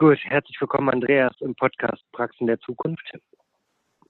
Gut, 0.00 0.18
herzlich 0.22 0.58
willkommen, 0.58 0.88
Andreas, 0.88 1.38
im 1.40 1.54
Podcast 1.54 2.02
Praxen 2.12 2.46
der 2.46 2.58
Zukunft. 2.60 3.06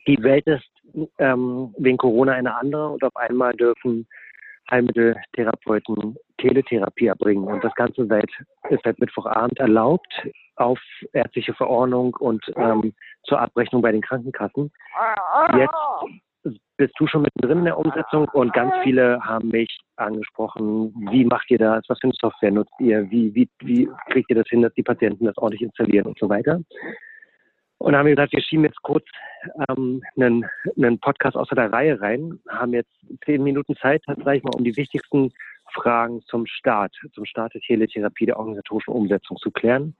Die 0.06 0.22
Welt 0.22 0.46
ist 0.46 0.70
ähm, 1.18 1.74
wegen 1.78 1.96
Corona 1.96 2.30
eine 2.30 2.56
andere 2.56 2.90
und 2.90 3.02
auf 3.02 3.16
einmal 3.16 3.52
dürfen 3.54 4.06
Heilmitteltherapeuten 4.70 6.16
Teletherapie 6.38 7.06
erbringen. 7.06 7.42
Und 7.42 7.64
das 7.64 7.74
Ganze 7.74 8.06
seit, 8.06 8.30
ist 8.68 8.84
seit 8.84 9.00
Mittwochabend 9.00 9.58
erlaubt 9.58 10.28
auf 10.54 10.78
ärztliche 11.12 11.54
Verordnung 11.54 12.14
und 12.20 12.44
ähm, 12.54 12.94
zur 13.24 13.40
Abrechnung 13.40 13.82
bei 13.82 13.90
den 13.90 14.02
Krankenkassen. 14.02 14.70
Jetzt 15.58 15.74
bist 16.80 16.94
du 16.98 17.06
schon 17.06 17.20
mittendrin 17.20 17.58
in 17.58 17.64
der 17.66 17.76
Umsetzung 17.76 18.26
und 18.32 18.54
ganz 18.54 18.72
viele 18.82 19.20
haben 19.20 19.48
mich 19.48 19.80
angesprochen, 19.96 20.94
wie 21.10 21.26
macht 21.26 21.50
ihr 21.50 21.58
das, 21.58 21.84
was 21.88 21.98
für 22.00 22.04
eine 22.04 22.14
Software 22.18 22.50
nutzt 22.50 22.72
ihr, 22.78 23.10
wie, 23.10 23.34
wie, 23.34 23.46
wie 23.60 23.86
kriegt 24.08 24.30
ihr 24.30 24.36
das 24.36 24.48
hin, 24.48 24.62
dass 24.62 24.72
die 24.72 24.82
Patienten 24.82 25.26
das 25.26 25.36
ordentlich 25.36 25.60
installieren 25.60 26.06
und 26.06 26.18
so 26.18 26.30
weiter. 26.30 26.58
Und 27.76 27.94
haben 27.94 28.06
wir 28.06 28.14
gesagt, 28.14 28.32
wir 28.32 28.40
schieben 28.40 28.64
jetzt 28.64 28.80
kurz 28.80 29.04
ähm, 29.68 30.02
einen, 30.16 30.46
einen 30.78 30.98
Podcast 30.98 31.36
außer 31.36 31.54
der 31.54 31.70
Reihe 31.70 32.00
rein, 32.00 32.40
haben 32.48 32.72
jetzt 32.72 32.92
zehn 33.26 33.42
Minuten 33.42 33.76
Zeit, 33.76 34.02
sage 34.06 34.38
ich 34.38 34.42
mal, 34.42 34.54
um 34.56 34.64
die 34.64 34.76
wichtigsten 34.78 35.34
Fragen 35.74 36.22
zum 36.22 36.46
Start, 36.46 36.94
zum 37.12 37.26
Start 37.26 37.52
der 37.52 37.60
Teletherapie, 37.60 38.24
der 38.24 38.38
organisatorischen 38.38 38.94
Umsetzung 38.94 39.36
zu 39.36 39.50
klären. 39.50 39.94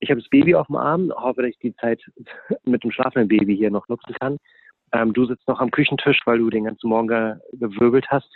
Ich 0.00 0.08
habe 0.08 0.22
das 0.22 0.30
Baby 0.30 0.54
auf 0.54 0.68
dem 0.68 0.76
Arm, 0.76 1.12
hoffe, 1.14 1.42
dass 1.42 1.50
ich 1.50 1.58
die 1.58 1.76
Zeit 1.76 2.00
mit 2.64 2.82
dem 2.82 2.90
schlafenden 2.90 3.28
Baby 3.28 3.54
hier 3.56 3.70
noch 3.70 3.88
nutzen 3.88 4.14
kann. 4.18 4.38
Ähm, 4.94 5.12
du 5.12 5.26
sitzt 5.26 5.46
noch 5.48 5.60
am 5.60 5.70
Küchentisch, 5.70 6.20
weil 6.24 6.38
du 6.38 6.48
den 6.48 6.64
ganzen 6.64 6.88
Morgen 6.88 7.40
gewirbelt 7.52 8.06
hast 8.08 8.30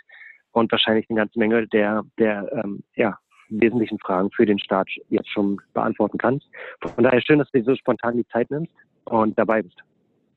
und 0.51 0.71
wahrscheinlich 0.71 1.09
eine 1.09 1.19
ganze 1.19 1.39
Menge 1.39 1.67
der, 1.67 2.03
der 2.17 2.51
ähm, 2.63 2.83
ja, 2.95 3.17
wesentlichen 3.49 3.97
Fragen 3.99 4.29
für 4.31 4.45
den 4.45 4.59
Start 4.59 4.89
jetzt 5.09 5.29
schon 5.29 5.59
beantworten 5.73 6.17
kannst. 6.17 6.47
Von 6.81 7.03
daher 7.03 7.21
schön, 7.21 7.39
dass 7.39 7.49
du 7.51 7.59
dir 7.59 7.65
so 7.65 7.75
spontan 7.75 8.17
die 8.17 8.27
Zeit 8.27 8.51
nimmst 8.51 8.73
und 9.05 9.37
dabei 9.39 9.61
bist. 9.61 9.77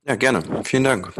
Ja, 0.07 0.17
gerne. 0.17 0.43
Vielen 0.65 0.84
Dank. 0.84 1.12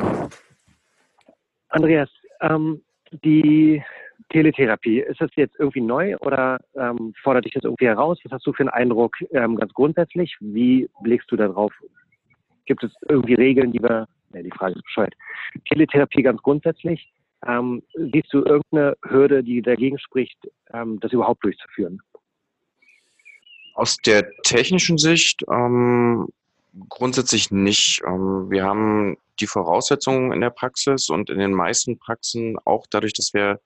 Andreas, 1.69 2.11
ähm, 2.41 2.83
die 3.25 3.83
Teletherapie, 4.30 5.00
ist 5.00 5.20
das 5.20 5.30
jetzt 5.36 5.56
irgendwie 5.58 5.80
neu 5.80 6.17
oder 6.19 6.58
ähm, 6.75 7.12
fordert 7.23 7.45
dich 7.45 7.53
das 7.53 7.64
irgendwie 7.64 7.86
heraus? 7.86 8.19
Was 8.25 8.33
hast 8.33 8.47
du 8.47 8.53
für 8.53 8.62
einen 8.62 8.70
Eindruck 8.70 9.17
ähm, 9.33 9.56
ganz 9.56 9.73
grundsätzlich? 9.75 10.36
Wie 10.41 10.89
blickst 11.03 11.30
du 11.30 11.36
da 11.36 11.48
drauf? 11.48 11.73
Gibt 12.64 12.83
es 12.84 12.92
irgendwie 13.08 13.34
Regeln, 13.34 13.73
die 13.73 13.83
wir, 13.83 14.06
ne, 14.33 14.42
die 14.42 14.50
Frage 14.50 14.75
ist 14.75 14.84
bescheuert. 14.84 15.14
Teletherapie 15.69 16.22
ganz 16.22 16.41
grundsätzlich, 16.42 17.12
ähm, 17.47 17.83
siehst 17.94 18.33
du 18.33 18.44
irgendeine 18.44 18.97
Hürde, 19.05 19.42
die 19.42 19.62
dagegen 19.62 19.98
spricht, 19.98 20.39
ähm, 20.72 21.00
das 21.00 21.12
überhaupt 21.12 21.44
durchzuführen? 21.44 22.00
Aus 23.74 23.97
der 23.98 24.30
technischen 24.42 24.98
Sicht 24.98 25.42
ähm, 25.50 26.28
grundsätzlich 26.89 27.50
nicht. 27.50 28.02
Ähm, 28.06 28.50
wir 28.50 28.64
haben 28.64 29.16
die 29.41 29.47
Voraussetzungen 29.47 30.33
in 30.33 30.41
der 30.41 30.50
Praxis 30.50 31.08
und 31.08 31.30
in 31.30 31.39
den 31.39 31.52
meisten 31.52 31.98
Praxen 31.98 32.56
auch 32.64 32.86
dadurch, 32.91 33.12
dass 33.12 33.34
wir 33.34 33.61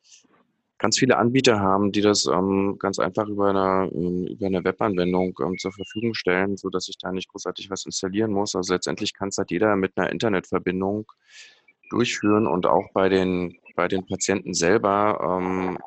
ganz 0.79 0.99
viele 0.99 1.17
Anbieter 1.17 1.61
haben, 1.61 1.93
die 1.93 2.03
das 2.03 2.27
ähm, 2.27 2.77
ganz 2.79 2.99
einfach 2.99 3.27
über 3.29 3.51
eine, 3.51 3.91
ähm, 3.93 4.27
über 4.27 4.47
eine 4.47 4.65
Webanwendung 4.65 5.39
ähm, 5.43 5.57
zur 5.59 5.73
Verfügung 5.73 6.15
stellen, 6.15 6.57
so 6.57 6.69
dass 6.69 6.89
ich 6.89 6.99
da 6.99 7.13
nicht 7.13 7.29
großartig 7.29 7.71
was 7.71 7.87
installieren 7.87 8.33
muss. 8.33 8.55
Also 8.55 8.75
letztendlich 8.75 9.15
kann 9.15 9.29
es 9.29 9.39
halt 9.39 9.51
jeder 9.51 9.77
mit 9.77 9.93
einer 9.97 10.11
Internetverbindung 10.11 11.11
durchführen 11.91 12.47
und 12.47 12.67
auch 12.67 12.91
bei 12.93 13.09
den 13.09 13.57
bei 13.77 13.89
den 13.89 14.05
Patienten 14.07 14.55
selber 14.55 15.39
ähm, 15.41 15.79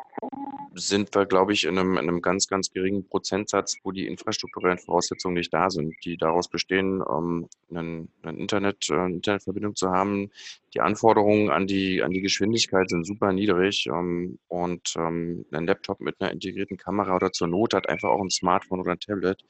sind 0.75 1.13
wir, 1.15 1.25
glaube 1.25 1.53
ich, 1.53 1.65
in 1.65 1.77
einem, 1.77 1.93
in 1.93 2.09
einem 2.09 2.21
ganz, 2.21 2.47
ganz 2.47 2.71
geringen 2.71 3.05
Prozentsatz, 3.07 3.77
wo 3.83 3.91
die 3.91 4.07
infrastrukturellen 4.07 4.77
Voraussetzungen 4.77 5.35
nicht 5.35 5.53
da 5.53 5.69
sind, 5.69 5.95
die 6.05 6.17
daraus 6.17 6.47
bestehen, 6.47 7.03
ähm, 7.09 7.49
einen, 7.69 8.09
einen 8.21 8.37
Internet, 8.37 8.89
äh, 8.89 8.93
eine 8.93 9.15
Internetverbindung 9.15 9.75
zu 9.75 9.89
haben. 9.89 10.29
Die 10.73 10.81
Anforderungen 10.81 11.49
an 11.49 11.67
die, 11.67 12.03
an 12.03 12.11
die 12.11 12.21
Geschwindigkeit 12.21 12.89
sind 12.89 13.05
super 13.05 13.33
niedrig 13.33 13.87
ähm, 13.87 14.39
und 14.47 14.93
ähm, 14.97 15.45
ein 15.51 15.65
Laptop 15.65 15.99
mit 15.99 16.15
einer 16.19 16.31
integrierten 16.31 16.77
Kamera 16.77 17.15
oder 17.15 17.31
zur 17.31 17.47
Not 17.47 17.73
hat 17.73 17.89
einfach 17.89 18.09
auch 18.09 18.21
ein 18.21 18.29
Smartphone 18.29 18.79
oder 18.79 18.91
ein 18.91 18.99
Tablet, 18.99 19.43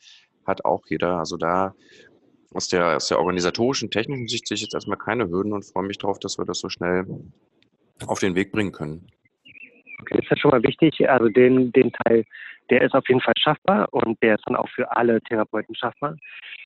hat 0.46 0.66
auch 0.66 0.84
jeder. 0.88 1.20
Also 1.20 1.38
da 1.38 1.76
aus 2.52 2.68
der, 2.68 2.96
aus 2.96 3.08
der 3.08 3.20
organisatorischen, 3.20 3.92
technischen 3.92 4.28
Sicht 4.28 4.48
sehe 4.48 4.56
ich 4.56 4.62
jetzt 4.62 4.74
erstmal 4.74 4.98
keine 4.98 5.30
Hürden 5.30 5.54
und 5.54 5.66
freue 5.66 5.86
mich 5.86 5.98
darauf, 5.98 6.20
dass 6.20 6.38
wir 6.38 6.46
das 6.46 6.60
so 6.60 6.70
schnell 6.70 7.06
auf 8.08 8.20
den 8.20 8.36
Weg 8.36 8.52
bringen 8.52 8.72
können. 8.72 9.08
Okay, 10.02 10.16
das 10.16 10.24
ist 10.24 10.32
ja 10.32 10.38
schon 10.38 10.52
mal 10.52 10.64
wichtig. 10.64 11.10
Also 11.10 11.28
den, 11.30 11.72
den 11.74 11.92
Teil, 11.92 12.24
der 12.70 12.82
ist 12.82 12.94
auf 12.94 13.08
jeden 13.10 13.22
Fall 13.22 13.34
schaffbar 13.38 13.88
und 13.92 14.22
der 14.22 14.36
ist 14.36 14.44
dann 14.46 14.56
auch 14.56 14.70
für 14.70 14.96
alle 14.96 15.22
Therapeuten 15.22 15.76
schaffbar. 15.76 16.16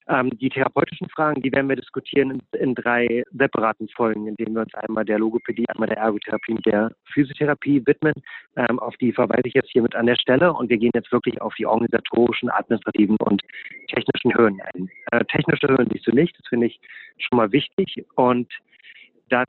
Ähm, 0.06 0.30
die 0.38 0.50
therapeutischen 0.50 1.08
Fragen, 1.08 1.40
die 1.40 1.50
werden 1.50 1.68
wir 1.68 1.76
diskutieren 1.76 2.30
in, 2.30 2.60
in, 2.60 2.74
drei 2.74 3.24
separaten 3.32 3.88
Folgen, 3.88 4.26
in 4.26 4.36
denen 4.36 4.54
wir 4.54 4.62
uns 4.62 4.74
einmal 4.74 5.04
der 5.04 5.18
Logopädie, 5.18 5.64
einmal 5.68 5.88
der 5.88 5.96
Ergotherapie 5.96 6.52
und 6.52 6.66
der 6.66 6.90
Physiotherapie 7.12 7.82
widmen. 7.86 8.14
Ähm, 8.56 8.78
auf 8.78 8.94
die 8.98 9.12
verweise 9.12 9.42
ich 9.46 9.54
jetzt 9.54 9.70
hiermit 9.70 9.94
an 9.94 10.06
der 10.06 10.16
Stelle 10.16 10.52
und 10.52 10.68
wir 10.68 10.76
gehen 10.76 10.92
jetzt 10.94 11.10
wirklich 11.10 11.40
auf 11.40 11.54
die 11.54 11.66
organisatorischen, 11.66 12.50
administrativen 12.50 13.16
und 13.16 13.42
technischen 13.88 14.34
Hürden 14.34 14.60
ein. 14.74 14.90
Äh, 15.10 15.24
technische 15.24 15.68
Hürden 15.68 15.88
siehst 15.90 16.06
du 16.06 16.12
nicht, 16.12 16.38
das 16.38 16.46
finde 16.48 16.66
ich 16.66 16.78
schon 17.18 17.38
mal 17.38 17.50
wichtig 17.50 18.04
und 18.16 18.52
dann 19.30 19.46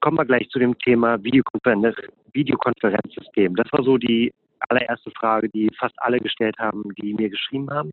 kommen 0.00 0.18
wir 0.18 0.24
gleich 0.24 0.48
zu 0.48 0.58
dem 0.58 0.78
Thema 0.78 1.22
Videokonferenz, 1.22 1.96
Videokonferenzsystem. 2.32 3.56
Das 3.56 3.66
war 3.72 3.82
so 3.82 3.98
die 3.98 4.32
allererste 4.68 5.10
Frage, 5.12 5.48
die 5.48 5.70
fast 5.78 5.94
alle 5.98 6.18
gestellt 6.18 6.56
haben, 6.58 6.84
die 7.00 7.14
mir 7.14 7.30
geschrieben 7.30 7.70
haben. 7.70 7.90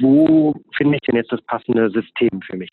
Wo 0.00 0.54
finde 0.76 0.96
ich 0.96 1.00
denn 1.02 1.16
jetzt 1.16 1.32
das 1.32 1.42
passende 1.42 1.90
System 1.90 2.40
für 2.42 2.56
mich? 2.56 2.70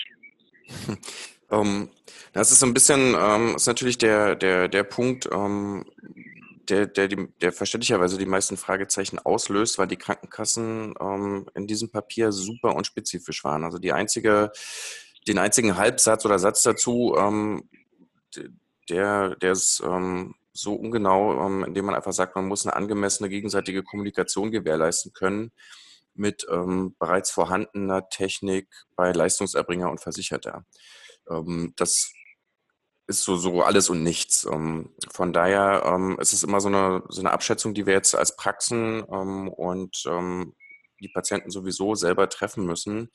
Um, 1.49 1.59
ähm, 1.61 1.89
das 2.33 2.51
ist 2.51 2.59
so 2.59 2.65
ein 2.65 2.73
bisschen, 2.73 3.15
um, 3.15 3.49
ähm, 3.49 3.55
ist 3.55 3.67
natürlich 3.67 3.97
der, 3.97 4.35
der, 4.35 4.67
der 4.67 4.83
Punkt, 4.83 5.27
um, 5.27 5.85
ähm, 5.85 5.85
der, 6.69 6.87
der, 6.87 7.09
der 7.41 7.51
verständlicherweise 7.51 8.17
die 8.17 8.25
meisten 8.25 8.55
Fragezeichen 8.55 9.19
auslöst, 9.19 9.77
weil 9.77 9.87
die 9.87 9.97
Krankenkassen 9.97 10.93
in 11.53 11.67
diesem 11.67 11.91
Papier 11.91 12.31
super 12.31 12.75
unspezifisch 12.75 13.43
waren. 13.43 13.65
Also 13.65 13.77
die 13.77 13.91
einzige 13.91 14.51
den 15.27 15.37
einzigen 15.37 15.77
Halbsatz 15.77 16.25
oder 16.25 16.39
Satz 16.39 16.63
dazu, 16.63 17.15
ähm, 17.17 17.69
der, 18.89 19.35
der 19.35 19.51
ist 19.51 19.81
ähm, 19.85 20.35
so 20.53 20.73
ungenau, 20.73 21.45
ähm, 21.45 21.63
indem 21.63 21.85
man 21.85 21.95
einfach 21.95 22.13
sagt, 22.13 22.35
man 22.35 22.47
muss 22.47 22.65
eine 22.65 22.75
angemessene 22.75 23.29
gegenseitige 23.29 23.83
Kommunikation 23.83 24.51
gewährleisten 24.51 25.13
können 25.13 25.51
mit 26.13 26.45
ähm, 26.49 26.95
bereits 26.99 27.31
vorhandener 27.31 28.09
Technik 28.09 28.67
bei 28.95 29.11
Leistungserbringer 29.11 29.89
und 29.89 30.01
Versicherter. 30.01 30.65
Ähm, 31.29 31.73
das 31.77 32.11
ist 33.07 33.23
so, 33.23 33.37
so 33.37 33.61
alles 33.61 33.89
und 33.89 34.03
nichts. 34.03 34.45
Ähm, 34.51 34.93
von 35.11 35.33
daher 35.33 36.17
ist 36.19 36.33
es 36.33 36.43
immer 36.43 36.61
so 36.61 36.67
eine, 36.67 37.03
so 37.09 37.21
eine 37.21 37.31
Abschätzung, 37.31 37.73
die 37.73 37.85
wir 37.85 37.93
jetzt 37.93 38.15
als 38.15 38.35
Praxen 38.35 39.01
und 39.01 40.05
die 41.01 41.09
Patienten 41.09 41.49
sowieso 41.49 41.95
selber 41.95 42.29
treffen 42.29 42.65
müssen 42.65 43.09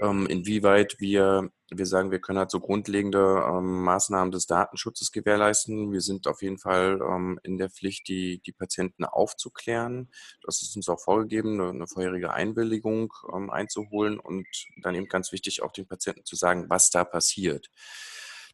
ähm, 0.00 0.26
inwieweit 0.26 0.96
wir, 0.98 1.50
wir 1.70 1.86
sagen, 1.86 2.10
wir 2.10 2.20
können 2.20 2.38
halt 2.38 2.50
so 2.50 2.60
grundlegende 2.60 3.44
ähm, 3.46 3.82
Maßnahmen 3.82 4.32
des 4.32 4.46
Datenschutzes 4.46 5.12
gewährleisten. 5.12 5.92
Wir 5.92 6.00
sind 6.00 6.26
auf 6.26 6.42
jeden 6.42 6.58
Fall 6.58 7.00
ähm, 7.02 7.38
in 7.42 7.58
der 7.58 7.70
Pflicht, 7.70 8.08
die, 8.08 8.40
die 8.40 8.52
Patienten 8.52 9.04
aufzuklären. 9.04 10.10
Das 10.42 10.62
ist 10.62 10.74
uns 10.76 10.88
auch 10.88 11.00
vorgegeben, 11.00 11.60
eine, 11.60 11.70
eine 11.70 11.86
vorherige 11.86 12.32
Einwilligung 12.32 13.12
ähm, 13.34 13.50
einzuholen 13.50 14.18
und 14.18 14.46
dann 14.82 14.94
eben 14.94 15.06
ganz 15.06 15.32
wichtig, 15.32 15.62
auch 15.62 15.72
den 15.72 15.86
Patienten 15.86 16.24
zu 16.24 16.36
sagen, 16.36 16.66
was 16.68 16.90
da 16.90 17.04
passiert. 17.04 17.70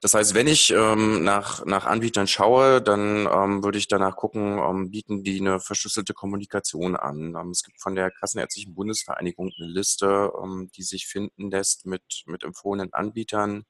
Das 0.06 0.14
heißt, 0.14 0.34
wenn 0.34 0.46
ich 0.46 0.70
ähm, 0.70 1.24
nach, 1.24 1.64
nach 1.66 1.84
Anbietern 1.84 2.28
schaue, 2.28 2.80
dann 2.80 3.26
ähm, 3.26 3.64
würde 3.64 3.76
ich 3.76 3.88
danach 3.88 4.14
gucken, 4.14 4.56
ähm, 4.56 4.92
bieten 4.92 5.24
die 5.24 5.40
eine 5.40 5.58
verschlüsselte 5.58 6.14
Kommunikation 6.14 6.94
an. 6.94 7.34
Ähm, 7.34 7.50
es 7.50 7.64
gibt 7.64 7.80
von 7.80 7.96
der 7.96 8.12
Kassenärztlichen 8.12 8.76
Bundesvereinigung 8.76 9.50
eine 9.58 9.68
Liste, 9.68 10.30
ähm, 10.40 10.70
die 10.76 10.84
sich 10.84 11.08
finden 11.08 11.50
lässt 11.50 11.86
mit, 11.86 12.22
mit 12.26 12.44
empfohlenen 12.44 12.92
Anbietern. 12.92 13.64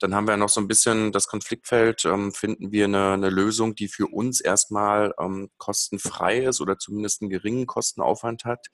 Dann 0.00 0.14
haben 0.14 0.26
wir 0.26 0.36
noch 0.36 0.50
so 0.50 0.60
ein 0.60 0.68
bisschen 0.68 1.12
das 1.12 1.28
Konfliktfeld, 1.28 2.04
ähm, 2.04 2.34
finden 2.34 2.72
wir 2.72 2.84
eine, 2.84 3.12
eine 3.12 3.30
Lösung, 3.30 3.74
die 3.74 3.88
für 3.88 4.06
uns 4.06 4.42
erstmal 4.42 5.14
kostenfrei 5.56 6.44
ist 6.44 6.60
oder 6.60 6.78
zumindest 6.78 7.22
einen 7.22 7.30
geringen 7.30 7.66
Kostenaufwand 7.66 8.44
hat. 8.44 8.66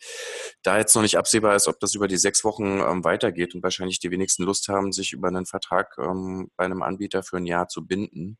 Da 0.62 0.78
jetzt 0.78 0.94
noch 0.94 1.02
nicht 1.02 1.19
absehbar 1.19 1.54
ist, 1.54 1.69
ob 1.69 1.78
das 1.81 1.94
über 1.94 2.08
die 2.08 2.16
sechs 2.16 2.44
Wochen 2.44 2.81
weitergeht 3.04 3.54
und 3.54 3.62
wahrscheinlich 3.62 3.98
die 3.98 4.10
wenigsten 4.10 4.44
Lust 4.44 4.69
haben, 4.69 4.92
sich 4.92 5.12
über 5.12 5.28
einen 5.28 5.46
Vertrag 5.46 5.96
bei 5.96 6.64
einem 6.64 6.82
Anbieter 6.82 6.95
für 7.22 7.37
ein 7.37 7.46
Jahr 7.46 7.69
zu 7.69 7.87
binden. 7.87 8.38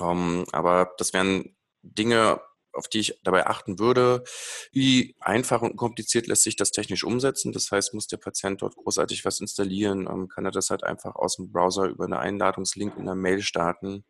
Ähm, 0.00 0.44
aber 0.52 0.92
das 0.98 1.12
wären 1.12 1.56
Dinge, 1.82 2.40
auf 2.72 2.88
die 2.88 3.00
ich 3.00 3.20
dabei 3.24 3.46
achten 3.46 3.78
würde, 3.78 4.24
wie 4.72 5.16
einfach 5.20 5.62
und 5.62 5.76
kompliziert 5.76 6.26
lässt 6.26 6.44
sich 6.44 6.56
das 6.56 6.70
technisch 6.70 7.04
umsetzen. 7.04 7.52
Das 7.52 7.70
heißt, 7.70 7.94
muss 7.94 8.06
der 8.06 8.18
Patient 8.18 8.62
dort 8.62 8.76
großartig 8.76 9.24
was 9.24 9.40
installieren, 9.40 10.08
ähm, 10.10 10.28
kann 10.28 10.44
er 10.44 10.52
das 10.52 10.70
halt 10.70 10.84
einfach 10.84 11.16
aus 11.16 11.36
dem 11.36 11.50
Browser 11.52 11.86
über 11.86 12.04
eine 12.04 12.18
Einladungslink 12.18 12.96
in 12.96 13.06
der 13.06 13.14
Mail 13.14 13.42
starten. 13.42 14.04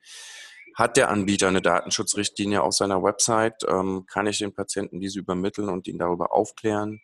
Hat 0.75 0.97
der 0.97 1.11
Anbieter 1.11 1.49
eine 1.49 1.63
Datenschutzrichtlinie 1.63 2.63
auf 2.63 2.75
seiner 2.75 3.03
Website, 3.03 3.65
ähm, 3.69 4.07
kann 4.07 4.27
ich 4.27 4.39
den 4.39 4.55
Patienten 4.55 5.01
diese 5.01 5.19
übermitteln 5.19 5.69
und 5.69 5.89
ihn 5.89 5.99
darüber 5.99 6.33
aufklären. 6.33 7.01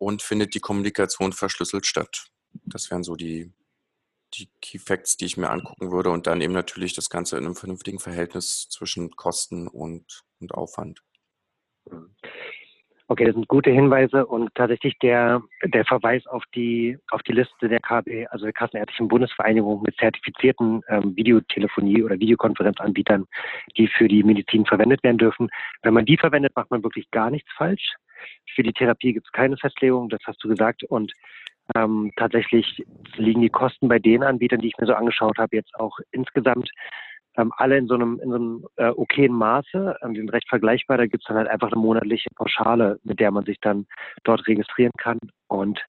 und 0.00 0.22
findet 0.22 0.54
die 0.54 0.60
Kommunikation 0.60 1.32
verschlüsselt 1.32 1.86
statt. 1.86 2.28
Das 2.64 2.90
wären 2.90 3.04
so 3.04 3.16
die, 3.16 3.52
die 4.34 4.48
Key 4.60 4.78
Facts, 4.78 5.16
die 5.16 5.26
ich 5.26 5.36
mir 5.36 5.50
angucken 5.50 5.90
würde 5.90 6.10
und 6.10 6.26
dann 6.26 6.40
eben 6.40 6.52
natürlich 6.52 6.94
das 6.94 7.10
Ganze 7.10 7.36
in 7.36 7.44
einem 7.44 7.56
vernünftigen 7.56 7.98
Verhältnis 7.98 8.68
zwischen 8.68 9.10
Kosten 9.10 9.68
und, 9.68 10.22
und 10.40 10.54
Aufwand. 10.54 11.02
Mhm. 11.90 12.14
Okay, 13.10 13.24
das 13.24 13.34
sind 13.34 13.48
gute 13.48 13.72
Hinweise 13.72 14.24
und 14.24 14.54
tatsächlich 14.54 14.96
der, 15.00 15.42
der 15.64 15.84
Verweis 15.84 16.24
auf 16.28 16.44
die, 16.54 16.96
auf 17.10 17.20
die 17.24 17.32
Liste 17.32 17.68
der 17.68 17.80
KB, 17.80 18.28
also 18.30 18.44
der 18.44 18.52
Kassenärztlichen 18.52 19.08
Bundesvereinigung 19.08 19.82
mit 19.82 19.96
zertifizierten 19.96 20.82
ähm, 20.86 21.16
Videotelefonie- 21.16 22.04
oder 22.04 22.20
Videokonferenzanbietern, 22.20 23.26
die 23.76 23.88
für 23.88 24.06
die 24.06 24.22
Medizin 24.22 24.64
verwendet 24.64 25.02
werden 25.02 25.18
dürfen. 25.18 25.50
Wenn 25.82 25.94
man 25.94 26.04
die 26.04 26.16
verwendet, 26.16 26.54
macht 26.54 26.70
man 26.70 26.84
wirklich 26.84 27.10
gar 27.10 27.30
nichts 27.32 27.50
falsch. 27.56 27.96
Für 28.54 28.62
die 28.62 28.72
Therapie 28.72 29.12
gibt 29.12 29.26
es 29.26 29.32
keine 29.32 29.56
Festlegung, 29.56 30.08
das 30.08 30.20
hast 30.24 30.44
du 30.44 30.48
gesagt. 30.48 30.84
Und 30.84 31.12
ähm, 31.74 32.12
tatsächlich 32.16 32.84
liegen 33.16 33.40
die 33.42 33.50
Kosten 33.50 33.88
bei 33.88 33.98
den 33.98 34.22
Anbietern, 34.22 34.60
die 34.60 34.68
ich 34.68 34.78
mir 34.78 34.86
so 34.86 34.94
angeschaut 34.94 35.38
habe, 35.38 35.56
jetzt 35.56 35.74
auch 35.74 35.98
insgesamt 36.10 36.70
ähm, 37.36 37.52
alle 37.56 37.78
in 37.78 37.86
so 37.86 37.94
einem, 37.94 38.20
in 38.22 38.30
so 38.30 38.36
einem 38.36 38.66
äh, 38.76 38.88
okayen 38.88 39.32
Maße. 39.32 39.96
Ähm, 40.02 40.14
die 40.14 40.20
sind 40.20 40.32
recht 40.32 40.48
vergleichbar. 40.48 40.98
Da 40.98 41.06
gibt 41.06 41.22
es 41.22 41.28
dann 41.28 41.36
halt 41.36 41.48
einfach 41.48 41.70
eine 41.72 41.80
monatliche 41.80 42.30
Pauschale, 42.34 42.98
mit 43.04 43.20
der 43.20 43.30
man 43.30 43.44
sich 43.44 43.58
dann 43.60 43.86
dort 44.24 44.46
registrieren 44.46 44.92
kann. 44.98 45.18
Und 45.48 45.80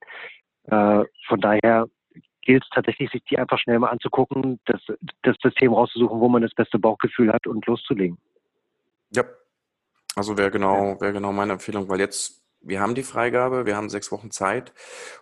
äh, 0.66 1.04
von 1.28 1.42
daher 1.42 1.88
gilt 2.42 2.64
es 2.64 2.70
tatsächlich, 2.70 3.10
sich 3.12 3.24
die 3.26 3.38
einfach 3.38 3.60
schnell 3.60 3.80
mal 3.80 3.90
anzugucken, 3.90 4.60
das, 4.66 4.82
das 5.24 5.36
System 5.42 5.74
rauszusuchen, 5.74 6.20
wo 6.20 6.30
man 6.30 6.42
das 6.42 6.54
beste 6.54 6.80
Bauchgefühl 6.80 7.32
hat 7.32 7.48
und 7.48 7.66
loszulegen. 7.66 8.18
Ja, 9.14 9.24
also 10.16 10.38
wäre 10.38 10.52
genau, 10.52 11.00
wäre 11.00 11.14
genau 11.14 11.32
meine 11.32 11.54
Empfehlung, 11.54 11.88
weil 11.90 12.00
jetzt 12.00 12.41
wir 12.62 12.80
haben 12.80 12.96
die 12.96 13.04
Freigabe, 13.04 13.66
wir 13.66 13.76
haben 13.76 13.90
sechs 13.90 14.12
Wochen 14.12 14.32
Zeit. 14.32 14.74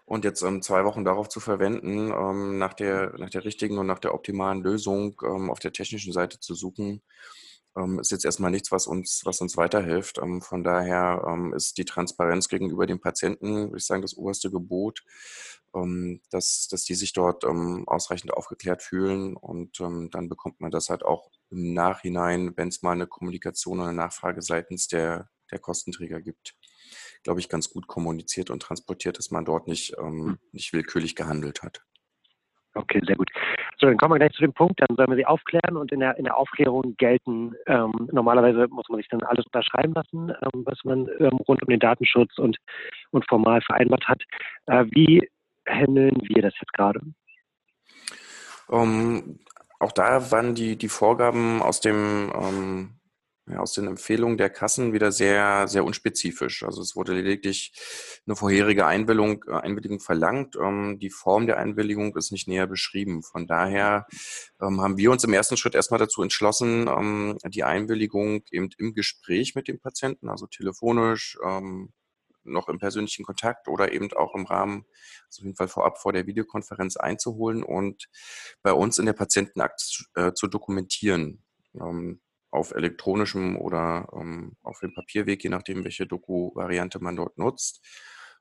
Und 0.06 0.26
jetzt 0.26 0.42
ähm, 0.42 0.62
zwei 0.62 0.86
Wochen 0.86 1.06
darauf 1.06 1.30
zu 1.30 1.40
verwenden, 1.40 2.12
ähm, 2.12 2.58
nach, 2.58 2.74
der, 2.74 3.18
nach 3.18 3.30
der 3.30 3.46
richtigen 3.46 3.78
und 3.78 3.88
nach 3.88 4.00
der 4.00 4.14
optimalen 4.14 4.62
Lösung 4.62 5.22
ähm, 5.24 5.50
auf 5.50 5.60
der 5.60 5.74
technischen 5.74 6.14
Seite 6.14 6.40
zu 6.40 6.54
suchen, 6.54 7.02
ähm, 7.78 8.00
ist 8.00 8.12
jetzt 8.12 8.26
erstmal 8.26 8.52
nichts, 8.52 8.72
was 8.72 8.88
uns, 8.88 9.22
was 9.26 9.42
uns 9.42 9.58
weiterhilft. 9.58 10.18
Ähm, 10.20 10.42
von 10.42 10.64
daher 10.64 11.24
ähm, 11.28 11.54
ist 11.54 11.78
die 11.78 11.86
Transparenz 11.86 12.50
gegenüber 12.50 12.86
dem 12.88 13.00
Patienten, 13.00 13.68
würde 13.68 13.78
ich 13.78 13.86
sagen, 13.86 14.02
das 14.02 14.16
oberste 14.16 14.52
Gebot, 14.52 15.04
dass, 16.32 16.68
dass 16.68 16.84
die 16.84 16.96
sich 16.96 17.14
dort 17.14 17.46
ausreichend 17.46 18.34
aufgeklärt 18.34 18.82
fühlen. 18.82 19.36
Und 19.36 19.80
dann 19.80 20.28
bekommt 20.28 20.60
man 20.62 20.72
das 20.72 20.90
halt 20.90 21.06
auch 21.06 21.30
im 21.52 21.76
Nachhinein, 21.76 22.54
wenn 22.58 22.70
es 22.70 22.82
mal 22.82 22.94
eine 22.94 23.06
Kommunikation 23.06 23.80
oder 23.80 23.90
eine 23.90 23.98
Nachfrage 23.98 24.42
seitens 24.42 24.88
der, 24.88 25.30
der 25.52 25.60
Kostenträger 25.60 26.22
gibt 26.22 26.59
glaube 27.24 27.40
ich, 27.40 27.50
ganz 27.50 27.70
gut 27.70 27.88
kommuniziert 27.88 28.50
und 28.50 28.62
transportiert, 28.62 29.18
dass 29.18 29.32
man 29.32 29.46
dort 29.46 29.68
nicht, 29.68 29.96
ähm, 30.00 30.06
hm. 30.06 30.38
nicht 30.52 30.74
willkürlich 30.74 31.16
gehandelt 31.16 31.64
hat. 31.64 31.82
Okay, 32.76 33.02
sehr 33.06 33.16
gut. 33.16 33.30
So, 33.78 33.88
dann 33.88 33.98
kommen 33.98 34.14
wir 34.14 34.20
gleich 34.20 34.34
zu 34.34 34.42
dem 34.42 34.54
Punkt, 34.54 34.80
dann 34.80 34.96
sollen 34.96 35.10
wir 35.10 35.16
sie 35.16 35.26
aufklären 35.26 35.76
und 35.76 35.92
in 35.92 36.02
der, 36.02 36.18
in 36.18 36.26
der 36.26 36.38
Aufklärung 36.38 36.96
gelten, 36.98 37.54
ähm, 37.66 37.92
normalerweise 38.12 38.68
muss 38.70 38.88
man 38.90 39.00
sich 39.00 39.08
dann 39.10 39.24
alles 39.24 39.46
unterschreiben 39.46 39.94
lassen, 39.94 40.30
ähm, 40.30 40.64
was 40.66 40.78
man 40.84 41.10
ähm, 41.20 41.40
rund 41.48 41.62
um 41.64 41.68
den 41.68 41.80
Datenschutz 41.80 42.38
und, 42.38 42.58
und 43.12 43.28
formal 43.28 43.62
vereinbart 43.62 44.08
hat. 44.08 44.22
Äh, 44.68 44.86
wie 44.92 45.28
handeln 45.68 46.22
wir 46.24 46.42
das 46.42 46.54
jetzt 46.62 46.74
gerade? 46.74 47.02
Ähm, 48.72 49.40
auch 49.80 49.92
da 49.92 50.32
waren 50.32 50.54
die, 50.54 50.76
die 50.78 50.90
Vorgaben 50.90 51.62
aus 51.62 51.80
dem 51.80 52.32
ähm, 52.36 52.99
ja, 53.50 53.60
aus 53.60 53.74
den 53.74 53.88
Empfehlungen 53.88 54.38
der 54.38 54.50
Kassen 54.50 54.94
wieder 54.94 55.12
sehr, 55.12 55.68
sehr 55.68 55.84
unspezifisch. 55.84 56.64
Also 56.64 56.82
es 56.82 56.96
wurde 56.96 57.14
lediglich 57.14 57.74
eine 58.28 58.36
vorherige 58.36 58.86
Einwilligung, 58.86 59.44
äh, 59.48 59.54
Einwilligung 59.54 60.00
verlangt. 60.00 60.56
Ähm, 60.56 61.00
die 61.00 61.10
Form 61.10 61.48
der 61.48 61.58
Einwilligung 61.58 62.16
ist 62.16 62.32
nicht 62.32 62.48
näher 62.48 62.68
beschrieben. 62.68 63.24
Von 63.24 63.48
daher 63.48 64.06
ähm, 64.62 64.82
haben 64.82 64.98
wir 64.98 65.12
uns 65.12 65.24
im 65.24 65.34
ersten 65.34 65.58
Schritt 65.58 65.76
erstmal 65.76 66.00
dazu 66.00 66.22
entschlossen, 66.22 66.88
ähm, 66.88 67.38
die 67.46 67.64
Einwilligung 67.64 68.44
eben 68.52 68.70
im 68.78 68.94
Gespräch 68.94 69.56
mit 69.56 69.68
dem 69.68 69.80
Patienten, 69.80 70.30
also 70.30 70.46
telefonisch, 70.46 71.38
ähm, 71.44 71.92
noch 72.44 72.70
im 72.70 72.80
persönlichen 72.80 73.26
Kontakt 73.26 73.68
oder 73.68 73.92
eben 73.92 74.12
auch 74.14 74.36
im 74.36 74.46
Rahmen, 74.46 74.86
also 75.28 75.42
auf 75.42 75.46
jeden 75.46 75.56
Fall 75.56 75.68
vorab 75.68 75.98
vor 76.00 76.14
der 76.14 76.28
Videokonferenz 76.28 76.98
einzuholen 76.98 77.64
und 77.64 78.10
bei 78.62 78.74
uns 78.74 78.98
in 78.98 79.06
der 79.06 79.14
Patientenakt 79.14 80.06
äh, 80.16 80.34
zu 80.34 80.48
dokumentieren. 80.48 81.44
Ähm, 81.76 82.22
auf 82.52 82.72
elektronischem 82.72 83.58
oder 83.58 84.08
ähm, 84.14 84.56
auf 84.64 84.80
dem 84.80 84.94
Papierweg, 84.94 85.44
je 85.44 85.50
nachdem, 85.50 85.84
welche 85.84 86.08
Doku-Variante 86.08 87.00
man 87.00 87.16
dort 87.16 87.38
nutzt. 87.38 87.82